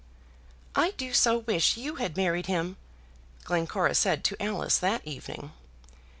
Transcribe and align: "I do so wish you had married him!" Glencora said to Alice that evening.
"I 0.75 0.95
do 0.97 1.13
so 1.13 1.37
wish 1.37 1.77
you 1.77 1.97
had 1.97 2.17
married 2.17 2.47
him!" 2.47 2.77
Glencora 3.43 3.93
said 3.93 4.23
to 4.23 4.41
Alice 4.41 4.79
that 4.79 5.05
evening. 5.05 5.51